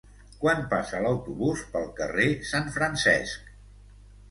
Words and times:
Quan 0.45 0.63
passa 0.71 1.01
l'autobús 1.07 1.61
pel 1.77 1.85
carrer 2.01 2.27
Sant 2.55 2.73
Francesc? 2.79 3.55